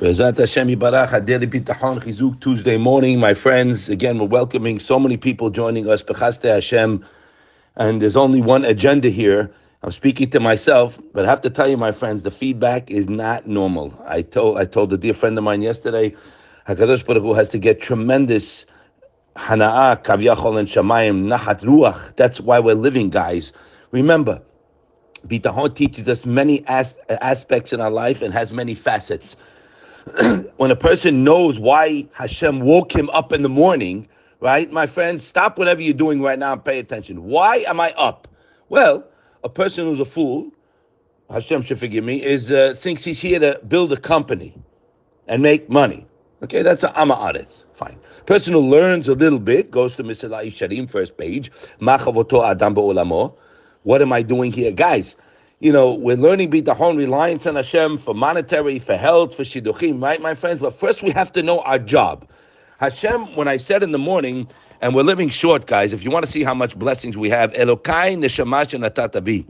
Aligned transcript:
Bezat 0.00 0.38
Hashem 0.38 0.68
Yibarach, 0.68 1.10
Bitachon 1.26 2.00
Chizuk 2.00 2.40
Tuesday 2.40 2.78
morning. 2.78 3.20
My 3.20 3.34
friends, 3.34 3.90
again, 3.90 4.18
we're 4.18 4.28
welcoming 4.28 4.78
so 4.78 4.98
many 4.98 5.18
people 5.18 5.50
joining 5.50 5.90
us. 5.90 6.02
Bechaste 6.02 6.44
Hashem. 6.44 7.04
And 7.76 8.00
there's 8.00 8.16
only 8.16 8.40
one 8.40 8.64
agenda 8.64 9.10
here. 9.10 9.52
I'm 9.82 9.90
speaking 9.90 10.30
to 10.30 10.40
myself, 10.40 10.98
but 11.12 11.26
I 11.26 11.28
have 11.28 11.42
to 11.42 11.50
tell 11.50 11.68
you, 11.68 11.76
my 11.76 11.92
friends, 11.92 12.22
the 12.22 12.30
feedback 12.30 12.90
is 12.90 13.10
not 13.10 13.46
normal. 13.46 13.92
I 14.06 14.22
told 14.22 14.56
I 14.56 14.64
told 14.64 14.90
a 14.94 14.96
dear 14.96 15.12
friend 15.12 15.36
of 15.36 15.44
mine 15.44 15.60
yesterday, 15.60 16.14
Hakadosh 16.66 17.04
Baruch 17.04 17.22
Hu 17.22 17.34
has 17.34 17.50
to 17.50 17.58
get 17.58 17.82
tremendous 17.82 18.64
hana'ah, 19.36 20.02
kavyachol 20.02 20.58
and 20.58 20.66
shamayim, 20.66 21.26
nahat 21.26 21.60
ruach. 21.60 22.16
That's 22.16 22.40
why 22.40 22.58
we're 22.58 22.74
living, 22.74 23.10
guys. 23.10 23.52
Remember, 23.90 24.40
Bitachon 25.26 25.74
teaches 25.74 26.08
us 26.08 26.24
many 26.26 26.64
as- 26.68 26.98
aspects 27.10 27.74
in 27.74 27.82
our 27.82 27.90
life 27.90 28.22
and 28.22 28.32
has 28.32 28.52
many 28.52 28.74
facets. 28.74 29.36
when 30.56 30.70
a 30.70 30.76
person 30.76 31.24
knows 31.24 31.58
why 31.58 32.06
Hashem 32.12 32.60
woke 32.60 32.94
him 32.94 33.10
up 33.10 33.32
in 33.32 33.42
the 33.42 33.48
morning, 33.48 34.08
right, 34.40 34.70
my 34.70 34.86
friends, 34.86 35.24
stop 35.24 35.58
whatever 35.58 35.82
you're 35.82 35.94
doing 35.94 36.22
right 36.22 36.38
now 36.38 36.52
and 36.52 36.64
pay 36.64 36.78
attention. 36.78 37.24
Why 37.24 37.58
am 37.66 37.80
I 37.80 37.92
up? 37.92 38.28
Well, 38.68 39.04
a 39.44 39.48
person 39.48 39.84
who's 39.86 40.00
a 40.00 40.04
fool, 40.04 40.52
Hashem 41.30 41.62
should 41.62 41.78
forgive 41.78 42.04
me, 42.04 42.22
is 42.22 42.50
uh, 42.50 42.74
thinks 42.76 43.04
he's 43.04 43.20
here 43.20 43.38
to 43.38 43.60
build 43.68 43.92
a 43.92 43.96
company 43.96 44.54
and 45.26 45.42
make 45.42 45.68
money. 45.68 46.06
Okay, 46.42 46.62
that's 46.62 46.82
a 46.84 46.98
ama 46.98 47.16
aretz. 47.16 47.66
Fine. 47.74 47.98
Person 48.24 48.54
who 48.54 48.60
learns 48.60 49.08
a 49.08 49.14
little 49.14 49.38
bit 49.38 49.70
goes 49.70 49.96
to 49.96 50.04
Mesilat 50.04 50.46
Yesharim, 50.46 50.88
first 50.88 51.16
page. 51.18 51.50
Machavoto 51.80 52.48
adam. 52.48 52.74
What 53.82 54.02
am 54.02 54.12
I 54.12 54.22
doing 54.22 54.50
here, 54.52 54.72
guys? 54.72 55.16
You 55.60 55.70
know, 55.70 55.92
we're 55.92 56.16
learning 56.16 56.50
bitachon, 56.50 56.96
reliance 56.96 57.46
on 57.46 57.54
Hashem 57.54 57.98
for 57.98 58.14
monetary, 58.14 58.78
for 58.78 58.96
health, 58.96 59.36
for 59.36 59.42
shidduchim, 59.42 60.02
right, 60.02 60.20
my 60.20 60.34
friends? 60.34 60.58
But 60.58 60.72
first 60.72 61.02
we 61.02 61.10
have 61.10 61.30
to 61.32 61.42
know 61.42 61.60
our 61.60 61.78
job. 61.78 62.26
Hashem, 62.78 63.36
when 63.36 63.46
I 63.46 63.58
said 63.58 63.82
in 63.82 63.92
the 63.92 63.98
morning, 63.98 64.48
and 64.80 64.94
we're 64.94 65.02
living 65.02 65.28
short, 65.28 65.66
guys, 65.66 65.92
if 65.92 66.02
you 66.02 66.10
want 66.10 66.24
to 66.24 66.30
see 66.30 66.42
how 66.42 66.54
much 66.54 66.78
blessings 66.78 67.14
we 67.14 67.28
have, 67.28 67.52
Elokai 67.52 68.16
neshamash 68.16 68.72
natatabi. 68.72 69.46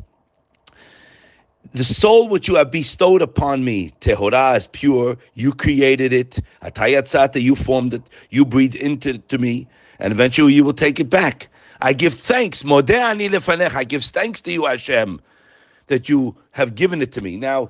The 1.71 1.85
soul 1.85 2.27
which 2.27 2.49
you 2.49 2.57
have 2.57 2.73
bestowed 2.73 3.23
upon 3.23 3.65
me, 3.65 3.93
Tehorah 4.01 4.57
is 4.57 4.67
pure, 4.67 5.17
you 5.35 5.53
created 5.53 6.13
it, 6.13 6.41
Atayatzata, 6.61 7.41
you 7.41 7.55
formed 7.55 7.95
it, 7.95 8.03
you 8.31 8.45
breathed 8.45 8.75
into 8.75 9.19
to 9.19 9.39
me, 9.39 9.69
and 10.01 10.13
eventually 10.13 10.55
you 10.55 10.65
will 10.65 10.73
take 10.73 10.99
it 10.99 11.09
back. 11.09 11.49
I 11.81 11.93
give 11.93 12.15
thanks, 12.15 12.65
Modeh 12.65 12.99
ani 12.99 13.29
lefanech, 13.29 13.77
I 13.77 13.85
give 13.85 14.03
thanks 14.03 14.41
to 14.43 14.53
you, 14.53 14.67
Hashem 14.67 15.21
that 15.91 16.09
you 16.09 16.35
have 16.53 16.77
given 16.77 17.03
it 17.03 17.11
to 17.13 17.21
me. 17.21 17.37
Now, 17.37 17.69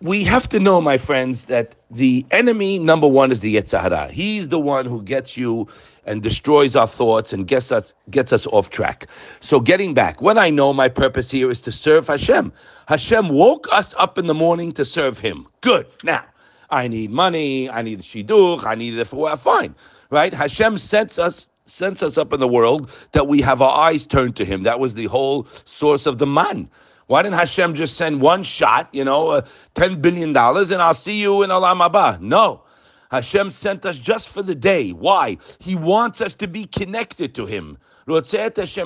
we 0.00 0.22
have 0.22 0.48
to 0.50 0.60
know, 0.60 0.80
my 0.80 0.96
friends, 0.96 1.46
that 1.46 1.74
the 1.90 2.24
enemy 2.30 2.78
number 2.78 3.08
one 3.08 3.32
is 3.32 3.40
the 3.40 3.56
Yetzer 3.56 3.80
Hara. 3.80 4.06
He's 4.06 4.48
the 4.48 4.60
one 4.60 4.86
who 4.86 5.02
gets 5.02 5.36
you 5.36 5.66
and 6.04 6.22
destroys 6.22 6.76
our 6.76 6.86
thoughts 6.86 7.32
and 7.32 7.48
gets 7.48 7.72
us 7.72 7.92
gets 8.08 8.32
us 8.32 8.46
off 8.46 8.70
track. 8.70 9.08
So, 9.40 9.58
getting 9.58 9.94
back, 9.94 10.22
what 10.22 10.38
I 10.38 10.48
know, 10.50 10.72
my 10.72 10.88
purpose 10.88 11.28
here 11.28 11.50
is 11.50 11.60
to 11.62 11.72
serve 11.72 12.06
Hashem. 12.06 12.52
Hashem 12.86 13.28
woke 13.28 13.66
us 13.72 13.92
up 13.98 14.16
in 14.16 14.28
the 14.28 14.34
morning 14.34 14.70
to 14.72 14.84
serve 14.84 15.18
Him. 15.18 15.48
Good. 15.60 15.86
Now, 16.04 16.24
I 16.70 16.86
need 16.86 17.10
money. 17.10 17.68
I 17.68 17.82
need 17.82 18.00
shidduch. 18.00 18.64
I 18.64 18.76
need 18.76 18.94
it 18.96 19.06
for 19.06 19.36
fine, 19.36 19.74
right? 20.10 20.32
Hashem 20.32 20.78
sends 20.78 21.18
us 21.18 21.48
sends 21.66 22.02
us 22.02 22.16
up 22.16 22.32
in 22.32 22.38
the 22.40 22.48
world 22.48 22.90
that 23.12 23.26
we 23.26 23.40
have 23.40 23.60
our 23.60 23.76
eyes 23.76 24.06
turned 24.06 24.36
to 24.36 24.44
Him. 24.44 24.62
That 24.62 24.78
was 24.78 24.94
the 24.94 25.06
whole 25.06 25.48
source 25.64 26.06
of 26.06 26.18
the 26.18 26.26
man. 26.26 26.70
Why 27.08 27.22
didn't 27.22 27.36
Hashem 27.36 27.74
just 27.74 27.96
send 27.96 28.20
one 28.20 28.42
shot, 28.42 28.90
you 28.92 29.02
know, 29.02 29.28
uh, 29.30 29.40
$10 29.74 30.02
billion 30.02 30.28
and 30.28 30.36
I'll 30.36 30.92
see 30.94 31.20
you 31.20 31.42
in 31.42 31.48
Olam 31.48 31.80
Haba? 31.88 32.20
No. 32.20 32.62
Hashem 33.10 33.50
sent 33.50 33.86
us 33.86 33.96
just 33.96 34.28
for 34.28 34.42
the 34.42 34.54
day. 34.54 34.90
Why? 34.90 35.38
He 35.58 35.74
wants 35.74 36.20
us 36.20 36.34
to 36.36 36.46
be 36.46 36.66
connected 36.66 37.34
to 37.36 37.46
Him. 37.46 37.78
Hakadosh 38.06 38.76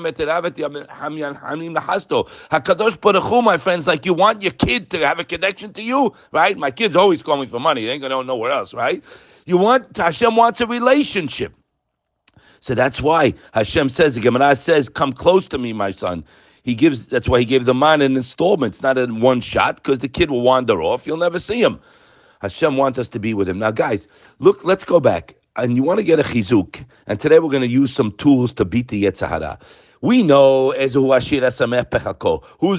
Baruch 3.01 3.25
Hu, 3.25 3.43
my 3.43 3.57
friends, 3.59 3.89
like 3.89 4.07
you 4.07 4.15
want 4.15 4.43
your 4.43 4.53
kid 4.53 4.91
to 4.91 5.05
have 5.05 5.19
a 5.19 5.25
connection 5.25 5.73
to 5.73 5.83
you, 5.83 6.13
right? 6.31 6.57
My 6.57 6.71
kid's 6.71 6.95
always 6.95 7.23
calling 7.25 7.49
for 7.49 7.59
money; 7.61 7.85
they 7.85 7.91
ain't 7.91 8.03
gonna 8.03 8.15
know 8.15 8.23
nowhere 8.23 8.53
else, 8.53 8.73
right? 8.75 9.03
You 9.47 9.59
want 9.59 9.97
Hashem 9.97 10.35
wants 10.35 10.61
a 10.61 10.67
relationship, 10.67 11.55
so 12.59 12.75
that's 12.75 13.01
why 13.01 13.35
Hashem 13.55 13.91
says 13.91 14.17
the 14.17 14.21
Gemara 14.21 14.57
says, 14.57 14.89
"Come 14.89 15.13
close 15.13 15.47
to 15.49 15.59
me, 15.59 15.73
my 15.73 15.93
son." 15.93 16.25
He 16.63 16.75
gives. 16.75 17.07
That's 17.07 17.29
why 17.29 17.41
he 17.41 17.45
gave 17.45 17.65
the 17.65 17.75
man 17.75 18.01
in 18.01 18.17
installments, 18.17 18.83
not 18.83 18.99
in 18.99 19.21
one 19.21 19.41
shot, 19.41 19.77
because 19.77 19.99
the 19.99 20.09
kid 20.09 20.31
will 20.31 20.43
wander 20.43 20.83
off. 20.83 21.07
You'll 21.07 21.17
never 21.17 21.39
see 21.39 21.63
him. 21.63 21.81
Hashem 22.41 22.77
wants 22.77 22.99
us 22.99 23.09
to 23.11 23.19
be 23.19 23.35
with 23.35 23.49
him. 23.49 23.59
Now, 23.59 23.71
guys, 23.71 24.09
look. 24.39 24.65
Let's 24.65 24.85
go 24.85 25.01
back. 25.01 25.37
And 25.57 25.77
you 25.77 25.83
want 25.83 25.99
to 25.99 26.05
get 26.05 26.19
a 26.19 26.23
chizuk. 26.23 26.85
And 27.07 27.21
today 27.21 27.39
we're 27.39 27.51
going 27.51 27.63
to 27.63 27.69
use 27.69 27.93
some 27.93 28.13
tools 28.13 28.55
to 28.55 28.65
beat 28.65 28.89
the 28.89 29.05
Yetzer 29.05 29.29
Hara. 29.29 29.59
We 30.01 30.25
know 30.25 30.73
who's 30.73 30.93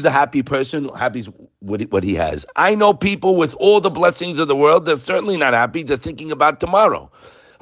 the 0.02 0.12
happy 0.12 0.44
person, 0.44 0.90
happy 0.90 1.26
with 1.62 1.90
what 1.90 2.04
he 2.04 2.16
has. 2.16 2.46
I 2.58 2.76
know 2.76 2.94
people 2.94 3.38
with 3.38 3.56
all 3.56 3.80
the 3.80 3.90
blessings 3.90 4.40
of 4.40 4.50
the 4.50 4.56
world, 4.58 4.86
they're 4.86 4.98
certainly 4.98 5.38
not 5.38 5.54
happy. 5.54 5.84
They're 5.84 5.96
thinking 5.96 6.34
about 6.34 6.60
tomorrow. 6.60 7.10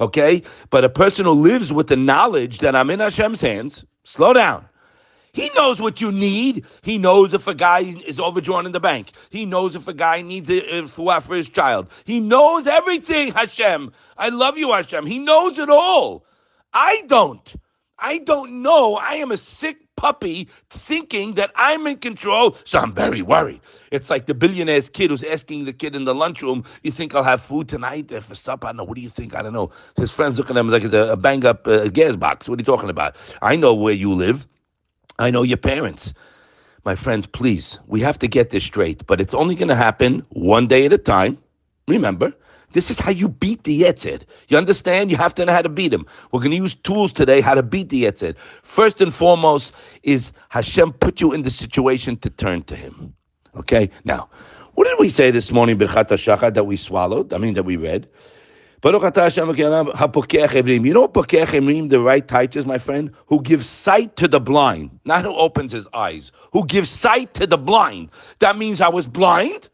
Okay? 0.00 0.42
But 0.70 0.82
a 0.82 0.88
person 0.88 1.26
who 1.26 1.32
lives 1.32 1.72
with 1.72 1.86
the 1.86 1.96
knowledge 1.96 2.58
that 2.58 2.74
I'm 2.74 2.90
in 2.90 2.98
Hashem's 2.98 3.40
hands, 3.40 3.84
slow 4.02 4.32
down. 4.32 4.64
He 5.32 5.50
knows 5.54 5.80
what 5.80 6.00
you 6.00 6.12
need. 6.12 6.66
He 6.82 6.98
knows 6.98 7.32
if 7.32 7.46
a 7.46 7.54
guy 7.54 7.80
is 7.80 8.20
overdrawn 8.20 8.66
in 8.66 8.72
the 8.72 8.80
bank. 8.80 9.12
He 9.30 9.46
knows 9.46 9.74
if 9.74 9.88
a 9.88 9.94
guy 9.94 10.20
needs 10.20 10.50
a, 10.50 10.76
a 10.76 10.82
uh, 10.82 11.04
uh, 11.06 11.20
for 11.20 11.34
his 11.36 11.48
child. 11.48 11.88
He 12.04 12.20
knows 12.20 12.66
everything, 12.66 13.32
Hashem. 13.36 13.92
I 14.18 14.28
love 14.28 14.58
you, 14.58 14.72
Hashem. 14.72 15.06
He 15.06 15.18
knows 15.18 15.58
it 15.58 15.70
all. 15.70 16.26
I 16.74 17.02
don't. 17.06 17.54
I 17.98 18.18
don't 18.18 18.62
know. 18.62 18.96
I 18.96 19.14
am 19.14 19.30
a 19.30 19.36
sick 19.38 19.78
puppy 19.96 20.48
thinking 20.68 21.34
that 21.34 21.50
I'm 21.54 21.86
in 21.86 21.98
control, 21.98 22.56
so 22.64 22.80
I'm 22.80 22.92
very 22.92 23.22
worried. 23.22 23.60
It's 23.90 24.10
like 24.10 24.26
the 24.26 24.34
billionaire's 24.34 24.90
kid 24.90 25.10
who's 25.10 25.22
asking 25.22 25.64
the 25.64 25.72
kid 25.72 25.94
in 25.94 26.04
the 26.04 26.14
lunchroom, 26.14 26.64
You 26.82 26.90
think 26.90 27.14
I'll 27.14 27.22
have 27.22 27.40
food 27.40 27.68
tonight 27.68 28.12
uh, 28.12 28.20
for 28.20 28.34
supper? 28.34 28.66
I 28.66 28.70
don't 28.70 28.78
know. 28.78 28.84
What 28.84 28.96
do 28.96 29.00
you 29.00 29.08
think? 29.08 29.34
I 29.34 29.40
don't 29.42 29.52
know. 29.52 29.70
His 29.96 30.12
friends 30.12 30.38
look 30.38 30.50
at 30.50 30.56
him 30.56 30.68
like 30.68 30.82
it's 30.82 30.92
a, 30.92 31.12
a 31.12 31.16
bang 31.16 31.46
up 31.46 31.66
uh, 31.66 31.88
gas 31.88 32.16
box. 32.16 32.48
What 32.48 32.58
are 32.58 32.60
you 32.60 32.66
talking 32.66 32.90
about? 32.90 33.16
I 33.40 33.56
know 33.56 33.72
where 33.72 33.94
you 33.94 34.12
live. 34.12 34.46
I 35.22 35.30
know 35.30 35.42
your 35.42 35.56
parents. 35.56 36.14
My 36.84 36.96
friends, 36.96 37.26
please, 37.26 37.78
we 37.86 38.00
have 38.00 38.18
to 38.18 38.28
get 38.28 38.50
this 38.50 38.64
straight, 38.64 39.06
but 39.06 39.20
it's 39.20 39.34
only 39.34 39.54
going 39.54 39.68
to 39.68 39.76
happen 39.76 40.26
one 40.30 40.66
day 40.66 40.84
at 40.84 40.92
a 40.92 40.98
time. 40.98 41.38
Remember, 41.86 42.32
this 42.72 42.90
is 42.90 42.98
how 42.98 43.10
you 43.10 43.28
beat 43.28 43.64
the 43.64 43.82
Yetzid. 43.82 44.22
You 44.48 44.56
understand? 44.58 45.10
You 45.10 45.16
have 45.16 45.34
to 45.36 45.44
know 45.44 45.52
how 45.52 45.62
to 45.62 45.68
beat 45.68 45.92
him. 45.92 46.06
We're 46.32 46.40
going 46.40 46.50
to 46.50 46.56
use 46.56 46.74
tools 46.74 47.12
today 47.12 47.40
how 47.40 47.54
to 47.54 47.62
beat 47.62 47.90
the 47.90 48.04
Yetzid. 48.04 48.36
First 48.62 49.00
and 49.00 49.14
foremost 49.14 49.72
is 50.02 50.32
Hashem 50.48 50.94
put 50.94 51.20
you 51.20 51.32
in 51.32 51.42
the 51.42 51.50
situation 51.50 52.16
to 52.18 52.30
turn 52.30 52.62
to 52.64 52.74
Him. 52.74 53.14
Okay? 53.54 53.90
Now, 54.04 54.28
what 54.74 54.88
did 54.88 54.98
we 54.98 55.08
say 55.08 55.30
this 55.30 55.52
morning, 55.52 55.78
Birchat 55.78 56.08
HaShachar, 56.08 56.54
that 56.54 56.64
we 56.64 56.76
swallowed? 56.76 57.32
I 57.32 57.38
mean, 57.38 57.54
that 57.54 57.64
we 57.64 57.76
read? 57.76 58.08
Baruch 58.82 59.02
atah 59.02 59.22
Hashem 59.22 59.46
Evrim. 59.46 60.84
You 60.84 60.92
know 60.92 61.06
Pokeach 61.06 61.46
Ivrim, 61.46 61.88
the 61.88 62.00
right 62.00 62.26
teachers, 62.26 62.66
my 62.66 62.78
friend? 62.78 63.12
Who 63.28 63.40
gives 63.40 63.68
sight 63.68 64.16
to 64.16 64.26
the 64.26 64.40
blind, 64.40 64.98
not 65.04 65.22
who 65.22 65.32
opens 65.32 65.70
his 65.70 65.86
eyes. 65.94 66.32
Who 66.52 66.66
gives 66.66 66.90
sight 66.90 67.32
to 67.34 67.46
the 67.46 67.56
blind. 67.56 68.10
That 68.40 68.58
means 68.58 68.80
I 68.80 68.88
was 68.88 69.06
blind 69.06 69.68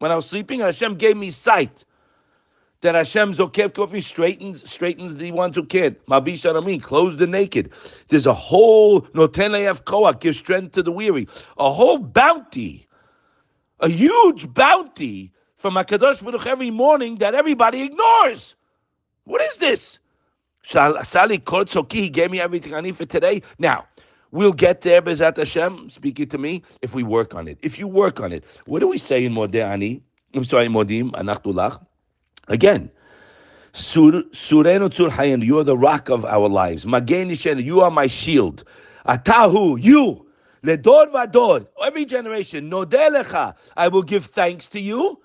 when 0.00 0.10
I 0.10 0.16
was 0.16 0.26
sleeping, 0.26 0.60
and 0.60 0.66
Hashem 0.66 0.96
gave 0.96 1.16
me 1.16 1.30
sight. 1.30 1.84
That 2.80 2.96
Hashem 2.96 3.34
Zokev 3.34 3.70
Kofi 3.70 4.02
straightens 4.02 4.68
straightens 4.68 5.14
the 5.14 5.30
ones 5.30 5.54
who 5.54 5.64
can't. 5.64 6.04
Mabish 6.06 6.44
Amin, 6.44 6.80
clothes 6.80 7.16
the 7.16 7.28
naked. 7.28 7.70
There's 8.08 8.26
a 8.26 8.34
whole 8.34 9.02
Noten 9.02 9.52
Le'ev 9.52 9.84
Koach, 9.84 10.18
give 10.18 10.34
strength 10.34 10.72
to 10.72 10.82
the 10.82 10.90
weary. 10.90 11.28
A 11.58 11.72
whole 11.72 11.98
bounty, 11.98 12.88
a 13.78 13.88
huge 13.88 14.52
bounty 14.52 15.32
from 15.58 15.74
Hakadosh 15.74 16.24
Baruch 16.24 16.46
every 16.46 16.70
morning 16.70 17.16
that 17.16 17.34
everybody 17.34 17.82
ignores. 17.82 18.54
What 19.28 19.42
is 19.42 19.58
this? 19.58 19.98
Sali 20.62 21.38
Kortzoki, 21.38 21.92
he 21.92 22.08
gave 22.08 22.30
me 22.30 22.40
everything 22.40 22.72
I 22.72 22.80
need 22.80 22.96
for 22.96 23.04
today. 23.04 23.42
Now, 23.58 23.84
we'll 24.30 24.54
get 24.54 24.80
there, 24.80 25.02
Bezat 25.02 25.36
Hashem, 25.36 25.90
speaking 25.90 26.28
to 26.30 26.38
me, 26.38 26.62
if 26.80 26.94
we 26.94 27.02
work 27.02 27.34
on 27.34 27.46
it. 27.46 27.58
If 27.60 27.78
you 27.78 27.86
work 27.86 28.20
on 28.20 28.32
it. 28.32 28.42
What 28.64 28.78
do 28.80 28.88
we 28.88 28.96
say 28.96 29.26
in 29.26 29.34
Modeh? 29.34 30.00
I'm 30.34 30.44
sorry, 30.44 30.68
Modim, 30.68 31.10
Anachtulach. 31.10 31.84
Again, 32.48 32.90
Surenu 33.74 34.88
Tzur 34.88 35.10
Hayan, 35.10 35.44
you 35.44 35.58
are 35.58 35.64
the 35.64 35.76
rock 35.76 36.08
of 36.08 36.24
our 36.24 36.48
lives. 36.48 36.86
Magen 36.86 37.28
you 37.28 37.82
are 37.82 37.90
my 37.90 38.06
shield. 38.06 38.64
Atahu, 39.06 39.82
you. 39.82 40.24
Ledor 40.64 41.12
vador, 41.12 41.66
every 41.84 42.06
generation. 42.06 42.70
Nodelecha, 42.70 43.54
I 43.76 43.88
will 43.88 44.02
give 44.02 44.24
thanks 44.24 44.68
to 44.68 44.80
you 44.80 45.20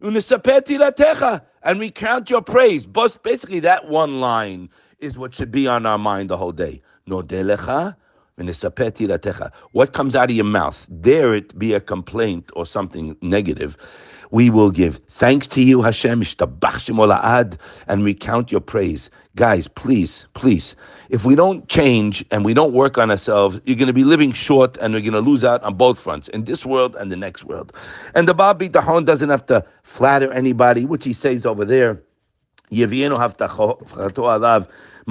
and 0.00 1.80
recount 1.80 2.30
your 2.30 2.42
praise. 2.42 2.86
But 2.86 3.22
Basically, 3.22 3.60
that 3.60 3.88
one 3.88 4.20
line 4.20 4.70
is 4.98 5.18
what 5.18 5.34
should 5.34 5.50
be 5.50 5.66
on 5.66 5.86
our 5.86 5.98
mind 5.98 6.30
the 6.30 6.36
whole 6.36 6.52
day. 6.52 6.82
Nodelecha 7.08 7.96
What 9.72 9.92
comes 9.92 10.14
out 10.14 10.30
of 10.30 10.36
your 10.36 10.44
mouth, 10.44 10.88
dare 11.00 11.34
it 11.34 11.58
be 11.58 11.74
a 11.74 11.80
complaint 11.80 12.50
or 12.54 12.66
something 12.66 13.16
negative, 13.20 13.76
we 14.30 14.50
will 14.50 14.70
give 14.70 15.00
thanks 15.08 15.48
to 15.48 15.62
you, 15.62 15.82
Hashem, 15.82 16.22
and 17.88 18.04
recount 18.04 18.52
your 18.52 18.60
praise. 18.60 19.10
Guys, 19.36 19.68
please, 19.68 20.26
please, 20.34 20.74
if 21.10 21.24
we 21.24 21.34
don't 21.34 21.68
change 21.68 22.24
and 22.30 22.44
we 22.44 22.54
don't 22.54 22.72
work 22.72 22.98
on 22.98 23.10
ourselves, 23.10 23.60
you're 23.64 23.76
going 23.76 23.86
to 23.86 23.92
be 23.92 24.04
living 24.04 24.32
short 24.32 24.76
and 24.78 24.92
we're 24.92 25.00
going 25.00 25.12
to 25.12 25.20
lose 25.20 25.44
out 25.44 25.62
on 25.62 25.74
both 25.74 25.98
fronts, 25.98 26.28
in 26.28 26.44
this 26.44 26.66
world 26.66 26.96
and 26.96 27.10
the 27.12 27.16
next 27.16 27.44
world. 27.44 27.72
And 28.14 28.28
the 28.28 28.34
Baal 28.34 28.54
Bitachon 28.54 29.04
doesn't 29.06 29.30
have 29.30 29.46
to 29.46 29.64
flatter 29.82 30.32
anybody, 30.32 30.84
which 30.84 31.04
he 31.04 31.12
says 31.12 31.46
over 31.46 31.64
there. 31.64 32.02
My 32.70 32.84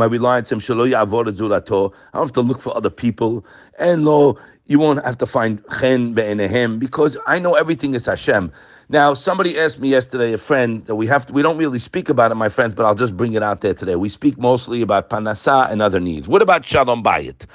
reliance 0.05 0.51
him 0.51 0.59
I 0.59 0.73
don't 0.73 1.93
have 2.13 2.31
to 2.33 2.41
look 2.41 2.61
for 2.61 2.77
other 2.77 2.89
people. 2.89 3.45
And 3.79 4.05
lo, 4.05 4.37
you 4.67 4.79
won't 4.79 5.03
have 5.03 5.17
to 5.17 5.25
find 5.25 5.61
chen 5.79 6.13
be'enehem 6.13 6.77
because 6.77 7.17
I 7.25 7.39
know 7.39 7.55
everything 7.55 7.95
is 7.95 8.05
Hashem. 8.05 8.51
Now, 8.89 9.13
somebody 9.13 9.59
asked 9.59 9.79
me 9.79 9.89
yesterday, 9.89 10.33
a 10.33 10.37
friend, 10.37 10.85
that 10.85 10.95
we 10.95 11.07
have 11.07 11.25
to, 11.25 11.33
we 11.33 11.41
don't 11.41 11.57
really 11.57 11.79
speak 11.79 12.09
about 12.09 12.31
it, 12.31 12.35
my 12.35 12.49
friends, 12.49 12.75
but 12.75 12.85
I'll 12.85 12.95
just 12.95 13.17
bring 13.17 13.33
it 13.33 13.43
out 13.43 13.61
there 13.61 13.73
today. 13.73 13.95
We 13.95 14.09
speak 14.09 14.37
mostly 14.37 14.81
about 14.81 15.09
parnasa 15.09 15.71
and 15.71 15.81
other 15.81 15.99
needs. 15.99 16.27
What 16.27 16.41
about 16.41 16.65
shalom 16.65 17.03
bayit? 17.03 17.45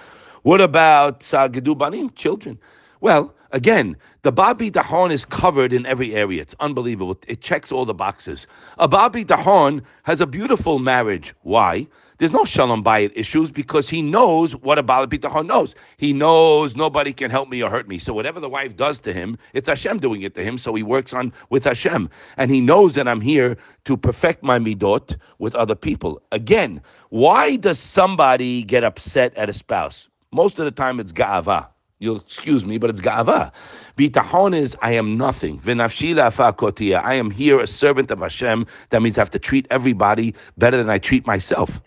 What 0.43 0.61
about 0.61 1.21
sagedu 1.21 1.79
banim, 1.79 2.11
children? 2.11 2.59
Well, 3.01 3.35
again, 3.53 3.97
the 4.23 4.33
Baal 4.33 4.55
Bitachon 4.55 5.13
is 5.13 5.25
covered 5.25 5.73
in 5.73 5.87
every 5.87 6.15
area. 6.15 6.43
It's 6.43 6.55
unbelievable. 6.61 7.19
It 7.29 7.41
checks 7.41 7.71
all 7.71 7.85
the 7.85 7.95
boxes. 7.95 8.47
A 8.79 8.89
Baal 8.89 9.11
Bitachon 9.11 9.83
has 10.03 10.21
a 10.21 10.27
beautiful 10.27 10.79
marriage. 10.79 11.35
Why? 11.43 11.87
There's 12.19 12.33
no 12.33 12.45
shalom 12.45 12.85
bayit 12.85 13.11
issues 13.17 13.51
because 13.51 13.89
he 13.89 14.01
knows 14.01 14.55
what 14.55 14.79
a 14.79 14.83
Baal 14.83 15.07
Bitachon 15.07 15.47
knows. 15.47 15.75
He 15.97 16.13
knows 16.13 16.77
nobody 16.77 17.13
can 17.13 17.31
help 17.31 17.49
me 17.49 17.63
or 17.63 17.71
hurt 17.71 17.89
me. 17.89 17.99
So 17.99 18.13
whatever 18.13 18.39
the 18.39 18.49
wife 18.49 18.77
does 18.77 19.01
to 19.01 19.13
him, 19.13 19.37
it's 19.55 19.69
Hashem 19.69 19.99
doing 19.99 20.23
it 20.23 20.35
to 20.37 20.45
him. 20.45 20.57
So 20.57 20.75
he 20.75 20.83
works 20.83 21.13
on 21.13 21.33
with 21.51 21.65
Hashem, 21.65 22.09
and 22.37 22.51
he 22.51 22.61
knows 22.61 22.95
that 22.95 23.09
I'm 23.09 23.21
here 23.21 23.57
to 23.87 23.97
perfect 23.97 24.45
my 24.45 24.59
midot 24.59 25.17
with 25.39 25.55
other 25.57 25.75
people. 25.75 26.23
Again, 26.31 26.81
why 27.09 27.57
does 27.57 27.79
somebody 27.79 28.63
get 28.63 28.85
upset 28.85 29.35
at 29.35 29.51
a 29.51 29.55
spouse? 29.55 30.09
Most 30.31 30.59
of 30.61 30.65
the 30.65 30.71
time, 30.71 31.01
it's 31.01 31.13
ga'ava. 31.13 31.72
You'll 32.03 32.17
excuse 32.17 32.65
me, 32.65 32.79
but 32.79 32.91
it's 32.91 33.01
ga'ava. 33.01 33.53
Bitachon 33.97 34.57
is, 34.57 34.77
I 34.83 34.95
am 34.95 35.17
nothing. 35.17 35.61
V'nafshila. 35.61 37.01
I 37.01 37.15
am 37.15 37.31
here, 37.31 37.61
a 37.61 37.67
servant 37.69 38.11
of 38.11 38.19
Hashem. 38.19 38.67
That 38.91 39.03
means 39.03 39.19
I 39.19 39.21
have 39.21 39.31
to 39.31 39.39
treat 39.39 39.69
everybody 39.71 40.35
better 40.59 40.77
than 40.77 40.91
I 40.91 40.99
treat 40.99 41.29
myself. 41.29 41.81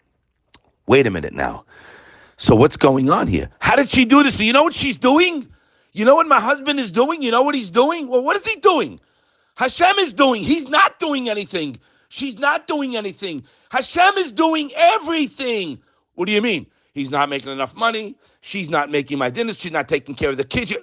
Wait 0.87 1.05
a 1.05 1.11
minute 1.11 1.33
now. 1.33 1.65
So 2.37 2.55
what's 2.55 2.77
going 2.77 3.09
on 3.09 3.27
here? 3.27 3.49
How 3.59 3.75
did 3.75 3.89
she 3.89 4.05
do 4.05 4.23
this? 4.23 4.39
You 4.39 4.53
know 4.53 4.63
what 4.63 4.73
she's 4.73 4.97
doing? 4.97 5.49
You 5.91 6.05
know 6.05 6.15
what 6.15 6.27
my 6.27 6.39
husband 6.39 6.79
is 6.79 6.91
doing? 6.91 7.21
You 7.21 7.31
know 7.31 7.41
what 7.41 7.53
he's 7.53 7.71
doing? 7.71 8.07
Well, 8.07 8.23
what 8.23 8.37
is 8.37 8.47
he 8.47 8.57
doing? 8.61 9.01
Hashem 9.57 9.99
is 9.99 10.13
doing. 10.13 10.41
He's 10.41 10.69
not 10.69 10.97
doing 10.97 11.27
anything. 11.27 11.75
She's 12.07 12.39
not 12.39 12.67
doing 12.67 12.95
anything. 12.95 13.43
Hashem 13.69 14.17
is 14.19 14.31
doing 14.31 14.71
everything. 14.77 15.79
What 16.13 16.27
do 16.27 16.31
you 16.31 16.41
mean? 16.41 16.67
He's 16.95 17.11
not 17.11 17.27
making 17.27 17.51
enough 17.51 17.75
money. 17.75 18.15
She's 18.39 18.69
not 18.69 18.89
making 18.89 19.17
my 19.17 19.29
dinners. 19.29 19.59
She's 19.59 19.73
not 19.73 19.89
taking 19.89 20.15
care 20.15 20.29
of 20.29 20.37
the 20.37 20.45
kids. 20.45 20.73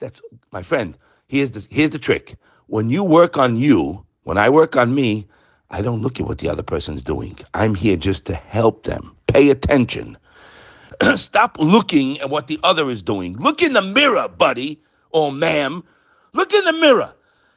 That's 0.00 0.22
my 0.50 0.62
friend. 0.62 0.96
Here's 1.28 1.52
the 1.52 1.66
here's 1.70 1.90
the 1.90 1.98
trick. 1.98 2.36
When 2.68 2.88
you 2.88 3.04
work 3.04 3.36
on 3.36 3.56
you, 3.56 4.02
when 4.24 4.38
I 4.38 4.48
work 4.48 4.76
on 4.76 4.94
me, 4.94 5.26
I 5.70 5.82
don't 5.82 6.00
look 6.00 6.18
at 6.18 6.26
what 6.26 6.38
the 6.38 6.48
other 6.48 6.62
person's 6.62 7.02
doing. 7.02 7.36
I'm 7.52 7.74
here 7.74 7.98
just 7.98 8.24
to 8.26 8.34
help 8.34 8.84
them. 8.84 9.14
Pay 9.26 9.50
attention. 9.50 10.16
Stop 11.16 11.58
looking 11.58 12.18
at 12.20 12.30
what 12.30 12.46
the 12.46 12.58
other 12.62 12.88
is 12.88 13.02
doing. 13.02 13.36
Look 13.36 13.60
in 13.60 13.74
the 13.74 13.82
mirror, 13.82 14.28
buddy 14.28 14.80
or 15.10 15.30
ma'am. 15.32 15.84
Look 16.32 16.54
in 16.54 16.64
the 16.64 16.72
mirror. 16.72 17.12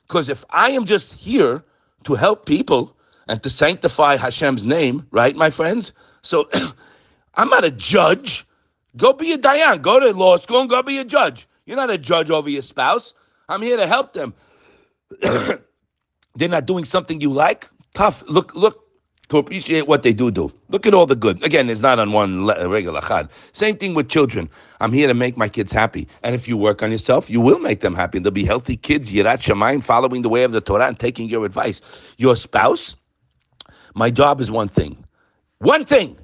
Because 0.06 0.28
if 0.28 0.44
I 0.50 0.72
am 0.72 0.84
just 0.84 1.14
here 1.14 1.64
to 2.04 2.16
help 2.16 2.46
people 2.46 2.98
and 3.30 3.42
to 3.44 3.50
sanctify 3.50 4.18
Hashem's 4.18 4.66
name, 4.66 5.08
right, 5.12 5.36
my 5.36 5.50
friends? 5.50 5.94
So 6.24 6.50
I'm 7.36 7.50
not 7.50 7.64
a 7.64 7.72
judge. 7.72 8.46
Go 8.98 9.14
be 9.14 9.34
a 9.34 9.38
Dayan. 9.38 9.82
Go 9.82 10.00
to 10.00 10.12
law 10.12 10.38
school 10.38 10.62
and 10.62 10.70
go 10.70 10.82
be 10.82 10.98
a 11.00 11.06
judge. 11.06 11.48
You're 11.66 11.78
not 11.78 11.90
a 11.90 11.98
judge 11.98 12.32
over 12.32 12.50
your 12.50 12.62
spouse. 12.62 13.14
I'm 13.50 13.62
here 13.62 13.78
to 13.78 13.88
help 13.88 14.14
them. 14.14 14.34
They're 15.22 16.50
not 16.50 16.66
doing 16.66 16.86
something 16.86 17.22
you 17.22 17.32
like. 17.32 17.70
Tough. 17.94 18.24
Look, 18.28 18.56
look 18.56 18.86
to 19.30 19.38
appreciate 19.38 19.88
what 19.88 20.04
they 20.04 20.14
do 20.14 20.32
do. 20.32 20.52
Look 20.70 20.86
at 20.86 20.94
all 20.94 21.06
the 21.06 21.16
good. 21.16 21.44
Again, 21.44 21.70
it's 21.70 21.82
not 21.82 22.00
on 22.00 22.12
one 22.12 22.46
regular 22.46 23.02
chad. 23.02 23.30
Same 23.54 23.78
thing 23.78 23.94
with 23.96 24.10
children. 24.10 24.50
I'm 24.82 24.94
here 24.94 25.08
to 25.08 25.14
make 25.14 25.38
my 25.38 25.50
kids 25.50 25.72
happy. 25.72 26.08
And 26.24 26.36
if 26.36 26.48
you 26.48 26.58
work 26.58 26.84
on 26.84 26.92
yourself, 26.92 27.30
you 27.30 27.42
will 27.42 27.60
make 27.60 27.80
them 27.82 27.96
happy. 27.96 28.20
They'll 28.20 28.32
be 28.32 28.46
healthy 28.46 28.78
kids, 28.78 29.10
yirat 29.10 29.40
shamayim, 29.40 29.84
following 29.84 30.22
the 30.22 30.30
way 30.30 30.44
of 30.44 30.52
the 30.52 30.62
Torah 30.62 30.88
and 30.88 31.00
taking 31.00 31.30
your 31.30 31.46
advice. 31.46 31.82
Your 32.18 32.36
spouse, 32.36 32.96
my 33.96 34.10
job 34.12 34.42
is 34.42 34.52
one 34.52 34.68
thing. 34.68 35.04
One 35.60 35.86
thing 35.86 36.18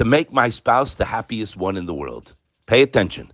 to 0.00 0.04
make 0.06 0.32
my 0.32 0.48
spouse 0.48 0.94
the 0.94 1.04
happiest 1.04 1.58
one 1.58 1.76
in 1.76 1.84
the 1.84 1.92
world. 1.92 2.34
Pay 2.64 2.80
attention. 2.80 3.30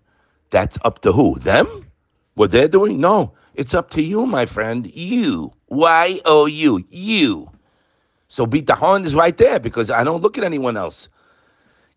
That's 0.51 0.77
up 0.85 1.01
to 1.03 1.13
who? 1.13 1.39
Them? 1.39 1.87
What 2.35 2.51
they're 2.51 2.67
doing? 2.67 3.01
No. 3.01 3.35
It's 3.55 3.73
up 3.73 3.91
to 3.91 4.03
you, 4.03 4.27
my 4.27 4.47
friend. 4.47 4.91
You. 4.93 5.53
Y 5.69 6.21
O 6.25 6.47
U. 6.47 6.85
You. 6.91 7.49
So 8.27 8.49
bitachon 8.49 9.05
is 9.07 9.15
right 9.15 9.37
there 9.37 9.61
because 9.61 9.93
I 9.93 10.03
don't 10.03 10.23
look 10.23 10.39
at 10.39 10.43
anyone 10.43 10.77
else. 10.77 11.09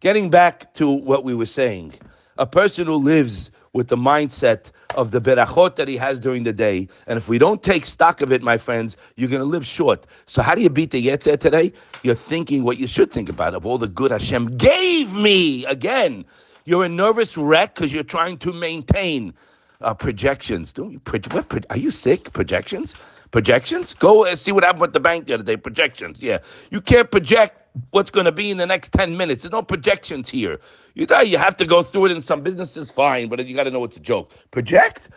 Getting 0.01 0.30
back 0.30 0.71
to 0.75 0.88
what 0.88 1.24
we 1.24 1.33
were 1.33 1.48
saying, 1.48 1.95
a 2.38 2.45
person 2.45 2.86
who 2.86 2.94
lives 2.94 3.50
with 3.74 3.88
the 3.88 3.98
mindset 3.98 4.71
of 4.95 5.12
the 5.12 5.21
berachot 5.21 5.75
that 5.75 5.88
he 5.88 5.98
has 5.98 6.19
during 6.19 6.44
the 6.44 6.54
day. 6.54 6.88
And 7.07 7.18
if 7.18 7.30
we 7.30 7.38
don't 7.38 7.62
take 7.62 7.86
stock 7.86 8.21
of 8.21 8.31
it, 8.31 8.42
my 8.42 8.57
friends, 8.57 8.98
you're 9.16 9.30
going 9.30 9.42
to 9.42 9.45
live 9.45 9.66
short. 9.66 10.06
So 10.25 10.42
how 10.42 10.56
do 10.56 10.62
you 10.62 10.69
beat 10.69 10.92
the 10.92 11.06
Yetzer 11.06 11.39
today? 11.39 11.71
You're 12.04 12.16
thinking 12.16 12.63
what 12.63 12.77
you 12.77 12.88
should 12.88 13.12
think 13.12 13.30
about 13.30 13.54
of 13.54 13.66
all 13.66 13.77
the 13.77 13.88
good 13.88 14.12
Hashem 14.12 14.57
gave 14.57 15.13
me. 15.13 15.66
Again, 15.66 16.25
you're 16.66 16.86
a 16.86 16.89
nervous 16.89 17.38
wreck 17.38 17.75
because 17.75 17.94
you're 17.94 18.04
trying 18.04 18.38
to 18.39 18.54
maintain 18.54 19.33
uh, 19.81 19.94
projections. 19.94 20.74
Don't 20.74 20.92
you? 20.92 21.00
Pro- 21.00 21.19
what, 21.31 21.50
pro- 21.50 21.62
are 21.69 21.77
you 21.77 21.92
sick? 21.92 22.33
Projections? 22.33 22.95
Projections? 23.31 23.94
Go 23.94 24.26
and 24.26 24.40
see 24.40 24.52
what 24.52 24.64
happened 24.64 24.81
with 24.81 24.94
the 24.94 25.00
bank 25.00 25.28
the 25.28 25.36
other 25.36 25.44
day. 25.44 25.58
Projections. 25.58 26.22
Yeah, 26.22 26.40
you 26.72 26.81
can't 26.81 27.10
project 27.12 27.60
what's 27.92 28.12
going 28.12 28.26
to 28.26 28.31
be 28.31 28.50
in 28.52 28.58
the 28.58 28.66
next 28.66 28.92
10 28.94 29.18
minutes. 29.18 29.44
There's 29.44 29.52
no 29.52 29.62
projections 29.62 30.30
here. 30.30 30.60
You 30.96 31.06
know, 31.06 31.22
you 31.22 31.38
have 31.38 31.56
to 31.58 31.66
go 31.66 31.84
through 31.84 32.06
it 32.06 32.12
in 32.12 32.22
some 32.22 32.42
businesses, 32.42 32.90
fine, 32.92 33.30
but 33.30 33.46
you 33.46 33.56
got 33.56 33.64
to 33.64 33.72
know 33.72 33.84
it's 33.84 33.98
a 33.98 34.02
joke. 34.02 34.31
Project? 34.52 35.10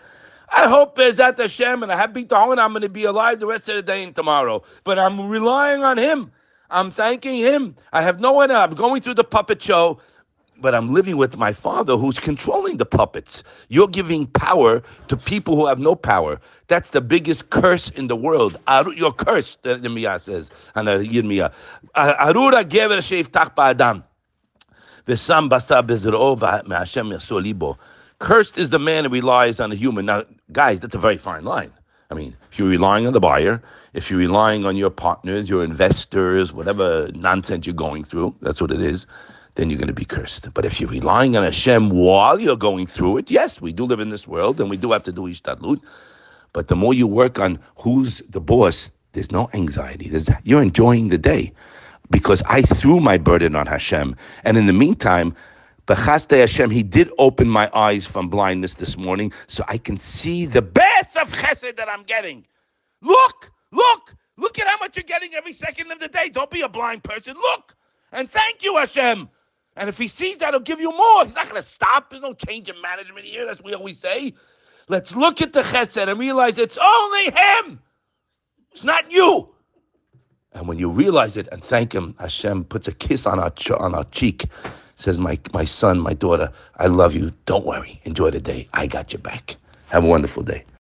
I 0.55 0.69
hope 0.69 0.97
Bezat 0.97 1.39
Hashem 1.39 1.83
and 1.83 1.91
I 1.91 1.97
have 1.97 2.13
bitachon 2.13 2.59
I'm 2.59 2.73
going 2.73 2.83
to 2.83 2.91
be 2.91 3.05
alive 3.05 3.41
the 3.41 3.47
rest 3.47 3.69
of 3.71 3.77
the 3.77 3.83
day 3.83 4.05
and 4.05 4.15
tomorrow. 4.15 4.63
But 4.85 4.99
I'm 4.99 5.29
relying 5.31 5.83
on 5.83 5.97
Him. 5.97 6.31
I'm 6.71 6.91
thanking 6.91 7.39
Him. 7.39 7.75
I 7.93 8.03
have 8.03 8.21
no 8.21 8.33
one. 8.33 8.51
I'm 8.51 8.75
going 8.75 9.01
through 9.01 9.15
the 9.15 9.25
puppet 9.25 9.63
show 9.63 9.99
but 10.63 10.75
I'm 10.75 10.95
living 10.95 11.17
with 11.17 11.37
my 11.37 11.53
father 11.53 11.97
who's 11.97 12.19
controlling 12.19 12.77
the 12.79 12.87
puppets. 12.87 13.43
You're 13.69 13.89
giving 13.89 14.27
power 14.29 14.83
to 15.09 15.17
people 15.17 15.57
who 15.57 15.67
have 15.67 15.79
no 15.79 15.95
power. 15.95 16.41
That's 16.69 16.91
the 16.91 17.01
biggest 17.01 17.51
curse 17.51 17.91
in 17.91 18.07
the 18.07 18.17
world. 18.17 18.57
You're 18.95 19.13
cursed, 19.13 19.63
the 19.65 19.77
Miyah 19.77 20.21
says. 20.21 20.51
Arura 20.75 22.65
gever 22.65 23.03
she'iftach 23.03 23.55
ba'adam. 23.55 24.05
V'sam 25.07 25.51
basa 25.51 25.85
bezro 25.87 26.39
v'Hashem 26.39 27.13
yasol 27.13 27.43
libo. 27.43 27.77
Cursed 28.21 28.57
is 28.57 28.71
the 28.71 28.79
man 28.79 29.05
who 29.05 29.11
relies 29.11 29.59
on 29.59 29.73
a 29.73 29.75
human. 29.75 30.07
Now, 30.07 30.25
guys, 30.53 30.81
that's 30.81 30.95
a 30.95 30.99
very 30.99 31.19
fine 31.19 31.45
line. 31.45 31.73
I 32.09 32.15
mean, 32.15 32.37
if 32.51 32.59
you're 32.59 32.69
relying 32.69 33.07
on 33.07 33.13
the 33.13 33.21
buyer, 33.21 33.63
if 33.95 34.11
you're 34.11 34.21
relying 34.21 34.65
on 34.65 34.77
your 34.77 34.91
partners, 34.91 35.49
your 35.49 35.65
investors, 35.65 36.53
whatever 36.53 37.09
nonsense 37.15 37.67
you're 37.67 37.75
going 37.75 38.05
through, 38.05 38.37
that's 38.41 38.61
what 38.61 38.71
it 38.71 38.81
is 38.81 39.07
then 39.55 39.69
you're 39.69 39.79
going 39.79 39.89
to 39.89 39.93
be 39.93 40.05
cursed. 40.05 40.53
But 40.55 40.65
if 40.65 40.81
you're 40.81 40.91
relying 40.91 41.37
on 41.37 41.45
Hashem 41.45 41.91
while 41.91 42.41
you're 42.41 42.57
going 42.57 42.87
through 42.87 43.19
it, 43.19 43.31
yes, 43.31 43.61
we 43.61 43.73
do 43.73 43.85
live 43.85 44.01
in 44.01 44.11
this 44.11 44.27
world 44.27 44.61
and 44.61 44.71
we 44.71 44.77
do 44.77 44.93
have 44.93 45.03
to 45.05 45.13
do 45.13 45.23
ishtadlut. 45.23 45.81
But 46.53 46.69
the 46.69 46.77
more 46.77 46.95
you 46.95 47.07
work 47.07 47.39
on 47.39 47.59
who's 47.77 48.19
the 48.29 48.41
boss, 48.41 48.93
there's 49.13 49.31
no 49.31 49.51
anxiety. 49.53 50.09
There's, 50.09 50.29
you're 50.45 50.63
enjoying 50.63 51.09
the 51.09 51.19
day 51.19 51.53
because 52.11 52.43
I 52.47 52.63
threw 52.63 53.01
my 53.01 53.19
burden 53.19 53.55
on 53.55 53.67
Hashem. 53.67 54.17
And 54.45 54.57
in 54.57 54.67
the 54.67 54.73
meantime, 54.73 55.35
Bechaste 55.87 56.39
Hashem, 56.39 56.71
He 56.71 56.83
did 56.83 57.11
open 57.19 57.49
my 57.49 57.71
eyes 57.75 58.07
from 58.07 58.29
blindness 58.29 58.75
this 58.75 58.97
morning 58.97 59.33
so 59.49 59.65
I 59.69 59.79
can 59.79 59.99
see 59.99 60.47
the 60.47 60.63
bath 60.63 61.17
of 61.17 61.33
chesed 61.33 61.77
that 61.77 61.89
I'm 61.89 62.05
getting. 62.05 62.47
Look, 63.01 63.51
look, 63.73 64.15
look 64.37 64.59
at 64.59 64.67
how 64.67 64.79
much 64.79 64.97
you're 64.97 65.03
getting 65.03 65.35
every 65.35 65.53
second 65.53 65.91
of 65.91 65.99
the 65.99 66.09
day. 66.09 66.29
Don't 66.29 66.51
be 66.51 66.63
a 66.63 66.69
blind 66.69 67.03
person. 67.03 67.35
Look 67.35 67.75
and 68.13 68.31
thank 68.31 68.63
you, 68.63 68.77
Hashem. 68.77 69.29
And 69.77 69.89
if 69.89 69.97
he 69.97 70.09
sees 70.09 70.39
that, 70.39 70.53
he'll 70.53 70.61
give 70.61 70.81
you 70.81 70.91
more. 70.91 71.25
He's 71.25 71.35
not 71.35 71.49
going 71.49 71.61
to 71.61 71.67
stop. 71.67 72.11
There's 72.11 72.23
no 72.23 72.35
change 72.35 72.69
in 72.69 72.81
management 72.81 73.25
here. 73.25 73.47
That's 73.47 73.59
what 73.59 73.67
we 73.67 73.75
always 73.75 73.99
say. 73.99 74.35
Let's 74.89 75.15
look 75.15 75.41
at 75.41 75.53
the 75.53 75.63
chesed 75.63 76.07
and 76.07 76.19
realize 76.19 76.59
it's 76.59 76.79
only 76.79 77.25
him. 77.25 77.81
It's 78.73 78.85
not 78.85 79.11
you. 79.11 79.49
And 80.55 80.69
when 80.69 80.79
you 80.79 80.91
realize 80.91 81.37
it 81.37 81.49
and 81.51 81.65
thank 81.65 81.95
him, 81.95 82.15
Hashem 82.19 82.65
puts 82.65 82.87
a 82.89 82.93
kiss 82.93 83.27
on 83.27 83.39
our, 83.39 83.53
on 83.79 83.95
our 83.95 84.05
cheek. 84.05 84.47
says, 84.97 85.17
my, 85.17 85.39
my 85.55 85.65
son, 85.65 85.99
my 85.99 86.13
daughter, 86.13 86.51
I 86.77 86.89
love 86.89 87.15
you. 87.15 87.33
Don't 87.47 87.65
worry. 87.65 88.01
Enjoy 88.05 88.31
the 88.31 88.41
day. 88.41 88.69
I 88.75 88.87
got 88.87 89.13
your 89.13 89.21
back. 89.21 89.57
Have 89.91 90.05
a 90.05 90.07
wonderful 90.07 90.43
day. 90.43 90.65